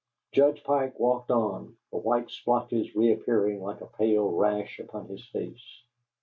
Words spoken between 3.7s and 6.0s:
a pale rash upon his face.